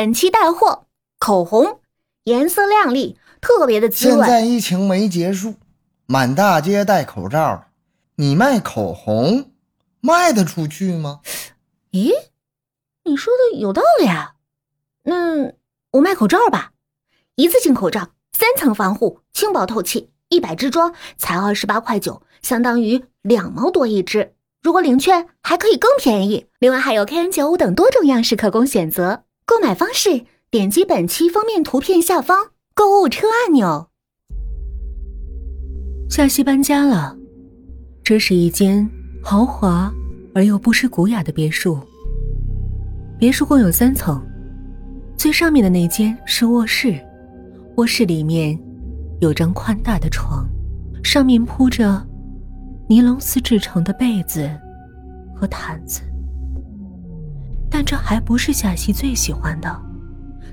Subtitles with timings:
[0.00, 0.86] 本期带货
[1.18, 1.80] 口红，
[2.24, 4.20] 颜色亮丽，特别的滋润。
[4.20, 5.56] 现在疫情没结束，
[6.06, 7.66] 满大街戴口罩，
[8.14, 9.50] 你卖口红
[10.00, 11.20] 卖得出去吗？
[11.92, 12.12] 咦，
[13.04, 14.36] 你说的有道理啊。
[15.02, 15.52] 那
[15.90, 16.72] 我卖口罩吧，
[17.34, 24.34] 一次性口罩，三层防护，轻薄透气，一百支装才二十八块九，相当于两毛多一支。
[24.62, 29.24] 如果领券还可以更便宜，另外还有 KN 九五等多种样式可供选择。
[29.50, 33.88] 购买方式：点击本期封面图片下方购物车按钮。
[36.08, 37.16] 夏曦搬家了，
[38.04, 38.88] 这是一间
[39.20, 39.92] 豪华
[40.36, 41.80] 而又不失古雅的别墅。
[43.18, 44.24] 别墅共有三层，
[45.16, 46.94] 最上面的那间是卧室，
[47.76, 48.56] 卧室里面
[49.20, 50.48] 有张宽大的床，
[51.02, 52.00] 上面铺着
[52.88, 54.48] 尼龙丝制成的被子
[55.34, 56.02] 和毯子。
[57.80, 59.82] 但这还不是夏曦最喜欢的，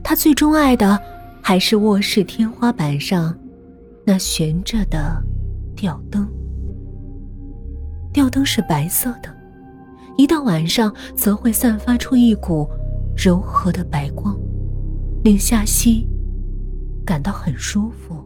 [0.01, 0.97] 她最钟爱的
[1.43, 3.37] 还是卧室天花板上
[4.05, 5.21] 那悬着的
[5.75, 6.25] 吊灯。
[8.13, 9.23] 吊灯是白色的，
[10.17, 12.65] 一到晚上则会散发出一股
[13.13, 14.33] 柔和的白光，
[15.21, 16.07] 令夏曦
[17.05, 18.23] 感到很舒服。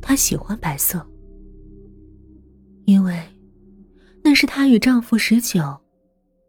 [0.00, 1.04] 她喜欢白色，
[2.84, 3.20] 因为
[4.22, 5.60] 那是她与丈夫十九。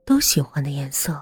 [0.06, 1.20] 都喜欢的颜色。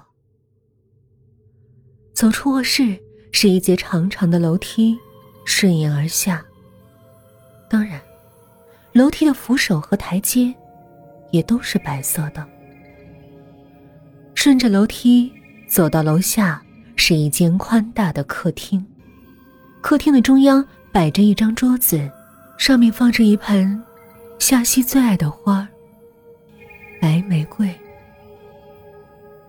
[2.12, 2.96] 走出卧室
[3.32, 4.96] 是一节长长的楼梯，
[5.44, 6.44] 顺延而下。
[7.68, 8.00] 当然，
[8.92, 10.54] 楼梯的扶手和台阶
[11.32, 12.46] 也都是白色的。
[14.34, 15.32] 顺着楼梯
[15.66, 16.62] 走到楼下，
[16.94, 18.84] 是一间宽大的客厅。
[19.80, 22.08] 客厅的中央摆着一张桌子，
[22.58, 23.82] 上面放着一盆
[24.38, 25.66] 夏曦最爱的花——
[27.00, 27.74] 白玫瑰。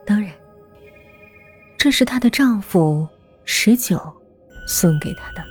[0.05, 0.31] 当然，
[1.77, 3.07] 这是她的丈夫
[3.43, 3.99] 十九
[4.67, 5.43] 送给她的。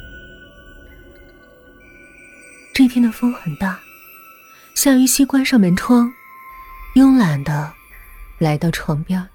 [2.72, 3.80] 这天的风很大，
[4.74, 6.12] 夏雨熙关上门窗，
[6.96, 7.72] 慵懒的
[8.38, 9.28] 来到床边。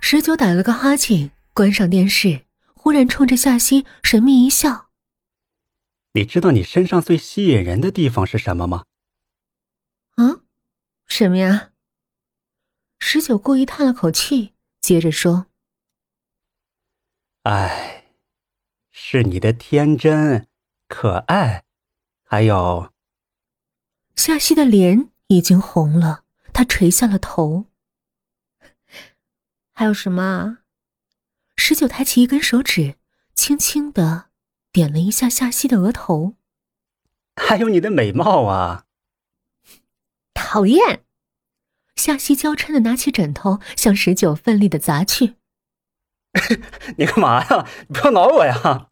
[0.00, 4.86] 十九打了个哈欠，关上电视，忽然冲着夏曦神秘一笑
[6.14, 8.84] ：“你知道你身上最吸引人的地方是什么吗
[10.16, 10.42] ？”“啊，
[11.06, 11.70] 什么呀？”
[12.98, 15.46] 十九故意叹了口气，接着说
[17.44, 18.06] ：“哎，
[18.90, 20.48] 是你的天真、
[20.88, 21.64] 可爱，
[22.24, 22.92] 还有……”
[24.16, 27.66] 夏曦的脸已经红了，她垂下了头。
[29.72, 30.58] 还有什么？
[31.56, 32.96] 十九抬起一根手指，
[33.34, 34.30] 轻轻的
[34.72, 36.34] 点了一下夏曦的额头。
[37.36, 38.86] 还有你的美貌啊！
[40.34, 41.05] 讨厌。
[42.06, 45.34] 夏曦娇嗔的拿起枕头，向十九奋力的砸去。
[46.98, 47.66] 你干嘛呀？
[47.88, 48.86] 不要挠我呀！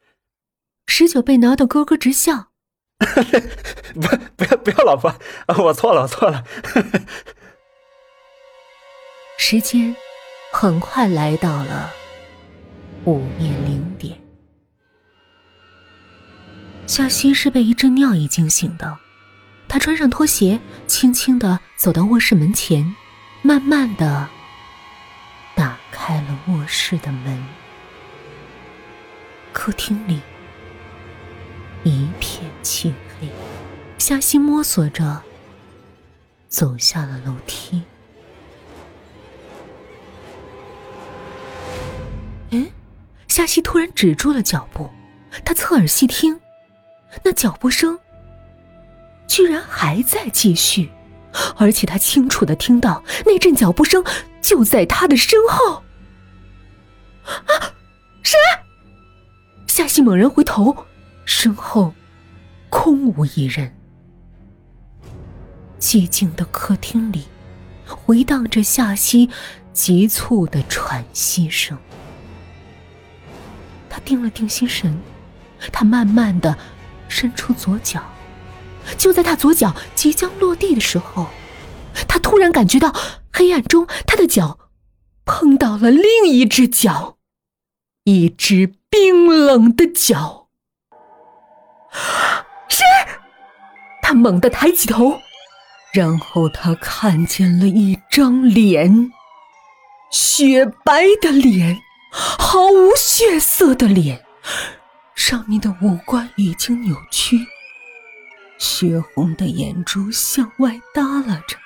[0.88, 2.48] 十九被挠得咯咯直笑。
[3.94, 5.14] 不，不要，不要，老婆，
[5.62, 6.44] 我错了，我错了。
[9.38, 9.94] 时间
[10.52, 11.92] 很快来到了
[13.04, 14.20] 午夜零点。
[16.88, 18.98] 夏曦是被一阵尿意惊醒的。
[19.68, 20.58] 她穿上拖鞋，
[20.88, 22.96] 轻轻的走到卧室门前，
[23.46, 24.26] 慢慢的
[25.54, 27.46] 打开了卧室的门。
[29.52, 30.22] 客厅里
[31.82, 33.28] 一片漆黑，
[33.98, 35.22] 夏曦摸索着
[36.48, 37.82] 走下了楼梯。
[42.52, 42.64] 哎，
[43.28, 44.88] 夏曦突然止住了脚步，
[45.44, 46.40] 他侧耳细听，
[47.22, 48.00] 那脚步声。
[49.28, 50.90] 居然还在继续，
[51.56, 54.04] 而且他清楚的听到那阵脚步声
[54.40, 55.82] 就在他的身后。
[57.24, 57.74] 啊，
[58.22, 58.36] 谁？
[59.66, 60.86] 夏曦猛然回头，
[61.24, 61.92] 身后
[62.68, 63.74] 空无一人。
[65.80, 67.24] 寂静的客厅里
[67.86, 69.28] 回荡着夏曦
[69.72, 71.76] 急促的喘息声。
[73.90, 74.98] 他定了定心神，
[75.72, 76.56] 他慢慢的
[77.08, 78.02] 伸出左脚。
[78.96, 81.28] 就在他左脚即将落地的时候，
[82.08, 82.94] 他突然感觉到
[83.32, 84.58] 黑暗中他的脚
[85.24, 87.16] 碰到了另一只脚，
[88.04, 90.48] 一只冰冷的脚。
[92.68, 92.84] 谁？
[94.02, 95.20] 他猛地抬起头，
[95.92, 99.10] 然后他看见了一张脸，
[100.10, 101.78] 雪白的脸，
[102.12, 104.24] 毫无血色的脸，
[105.14, 107.46] 上面的五官已经扭曲。
[108.58, 111.56] 血红的眼珠向外耷拉着，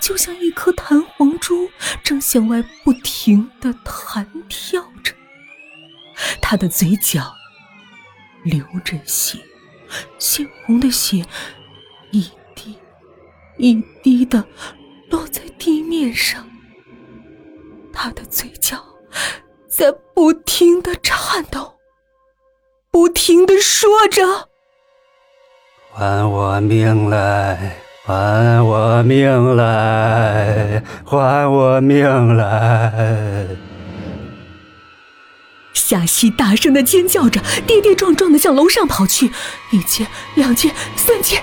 [0.00, 1.68] 就像一颗弹簧珠，
[2.02, 5.14] 正向外不停的弹跳着。
[6.40, 7.34] 他的嘴角
[8.42, 9.38] 流着血，
[10.18, 11.26] 鲜红的血
[12.10, 12.78] 一滴
[13.58, 14.46] 一滴的
[15.10, 16.48] 落在地面上。
[17.92, 18.82] 他的嘴角
[19.68, 21.76] 在不停的颤抖，
[22.90, 24.48] 不停的说着
[25.98, 30.82] ：“还我命来！”还我命来！
[31.04, 33.46] 还我命来！
[35.72, 39.32] 夏曦大声的尖叫着，跌跌撞撞的向楼上跑去。
[39.72, 41.42] 一阶、两阶、三阶，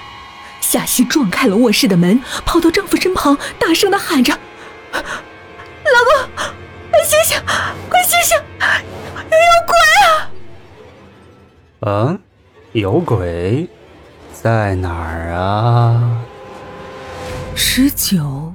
[0.62, 4.38] 夏曦撞开了卧室的门，跑到丈夫身旁，大声的喊着
[4.94, 6.14] ：“老公，
[6.92, 7.38] 快醒醒，
[7.90, 8.38] 快醒醒，
[9.32, 12.18] 有鬼啊！”啊，
[12.72, 13.68] 有鬼，
[14.44, 16.22] 在哪儿啊？
[17.56, 18.54] 十九，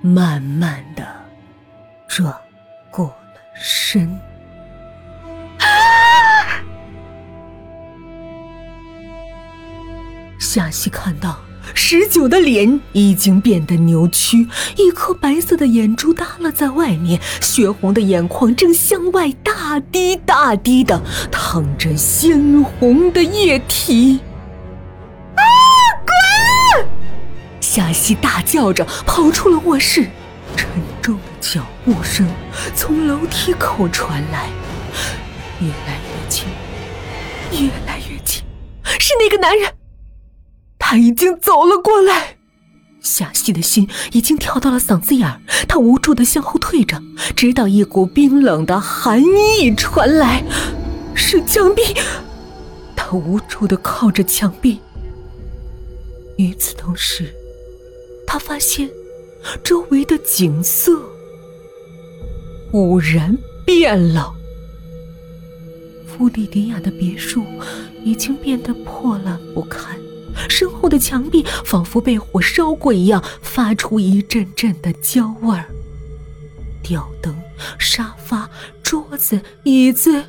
[0.00, 1.06] 慢慢的
[2.08, 2.34] 转
[2.90, 3.14] 过了
[3.54, 4.18] 身。
[10.40, 11.36] 夏曦看到
[11.74, 14.48] 十九的脸已经变得扭曲，
[14.78, 20.98] 一颗白色的眼珠耷拉在外面，血红的眼眶正向外大滴大滴的
[21.30, 24.18] 淌着鲜红的液体。
[27.74, 30.06] 夏曦大叫着跑出了卧室，
[30.54, 30.68] 沉
[31.00, 32.28] 重的脚步声
[32.76, 34.50] 从楼梯口传来，
[35.58, 36.44] 越来越近，
[37.50, 38.42] 越来越近，
[39.00, 39.72] 是那个男人，
[40.78, 42.36] 他已经走了过来。
[43.00, 47.00] 夏曦的心已经跳到了嗓子眼儿，她无助的向后退着，
[47.34, 50.44] 直到一股冰冷的寒意传来，
[51.14, 51.82] 是墙壁，
[52.94, 54.78] 她无助的靠着墙壁。
[56.36, 57.34] 与此同时。
[58.32, 58.90] 他发现，
[59.62, 60.98] 周围的景色
[62.70, 63.36] 忽然
[63.66, 64.32] 变了。
[66.06, 67.44] 弗里迪亚的别墅
[68.02, 69.98] 已经变得破烂不堪，
[70.48, 75.66] 身后的墙壁仿佛被火烧过一样，发出一阵阵的焦味儿。
[76.82, 77.36] 吊灯、
[77.78, 78.48] 沙发、
[78.82, 80.24] 桌子、椅子。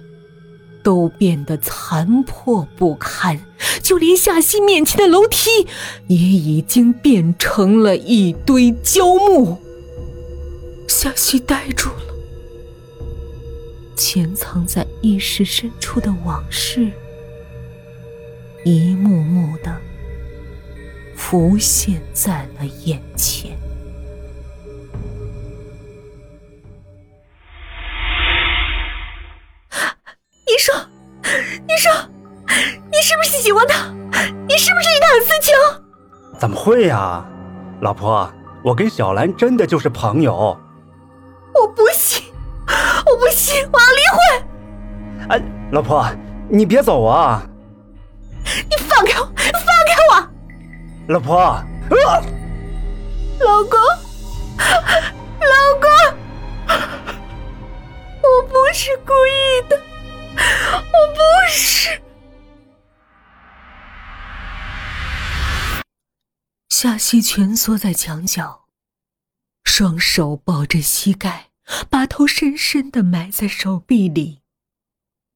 [0.84, 3.40] 都变得残破不堪，
[3.84, 5.68] 就连夏曦面前的楼梯
[6.08, 9.58] 也已经变成了一堆焦木。
[10.88, 12.14] 夏曦呆住了，
[13.96, 16.90] 潜藏在意识深处的往事
[18.64, 19.76] 一幕幕的
[21.18, 23.52] 浮现在了眼前。
[36.44, 37.24] 怎么会呀，
[37.80, 38.30] 老婆，
[38.66, 40.60] 我跟小兰真的就是朋友。
[41.56, 42.22] 我不信，
[43.06, 44.20] 我不信，我要离婚！
[45.30, 45.42] 哎，
[45.72, 46.06] 老婆，
[46.50, 47.42] 你别走啊！
[48.44, 50.28] 你放开我，放开我！
[51.14, 51.66] 老婆，啊！
[53.40, 53.80] 老公，
[55.40, 55.88] 老公，
[58.22, 59.33] 我不是故意
[66.84, 68.66] 夏曦蜷缩在墙角，
[69.64, 71.52] 双手抱着膝盖，
[71.90, 74.42] 把头深深的埋在手臂里，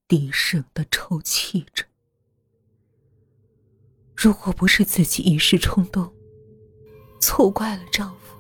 [0.10, 1.86] 低声的抽泣着。
[4.14, 6.14] 如果不是自己一时冲动，
[7.22, 8.36] 错怪了丈夫，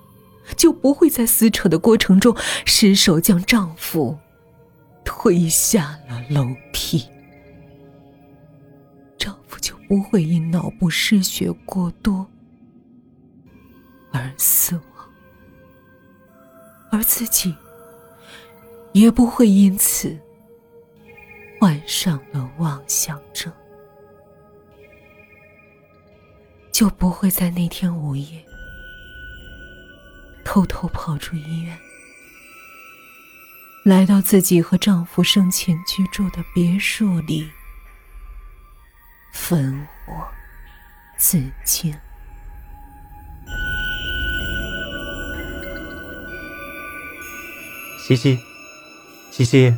[0.57, 2.35] 就不会在撕扯的过程中
[2.65, 4.19] 失手将丈夫。
[5.05, 7.09] 推下了楼梯，
[9.17, 12.29] 丈夫就不会因脑部失血过多
[14.17, 15.09] 而死亡，
[16.91, 17.55] 而自己
[18.91, 20.17] 也不会因此
[21.59, 23.53] 患上了妄想症，
[26.71, 28.43] 就不会在那天午夜
[30.43, 31.77] 偷偷跑出医院。
[33.83, 37.49] 来到自己和丈夫生前居住的别墅里，
[39.31, 40.27] 焚火
[41.17, 41.95] 自尽。
[48.07, 48.39] 西西，
[49.31, 49.75] 西西。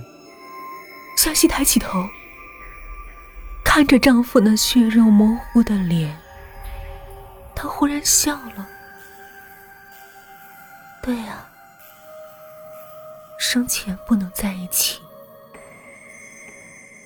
[1.17, 2.07] 夏曦抬起头，
[3.65, 6.15] 看着丈夫那血肉模糊的脸，
[7.55, 8.69] 她忽然笑了。
[11.01, 11.43] 对呀。
[13.39, 14.99] 生前不能在一起，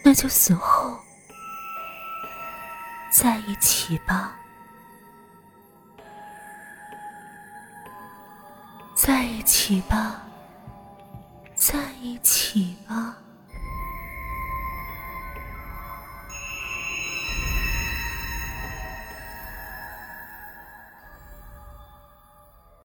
[0.03, 0.99] 那就死后
[3.13, 4.35] 在一起吧。
[8.93, 10.21] 在一起吧，
[11.65, 13.22] 在一起吧